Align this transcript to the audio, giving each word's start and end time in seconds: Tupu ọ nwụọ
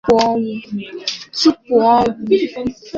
Tupu 1.39 1.73
ọ 1.93 1.95
nwụọ 2.09 2.61